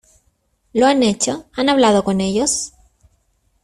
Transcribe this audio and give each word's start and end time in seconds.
¿lo 0.73 0.87
han 0.87 1.03
hecho?¿ 1.03 1.45
han 1.53 1.69
hablado 1.69 2.03
con 2.03 2.21
ellos? 2.21 2.73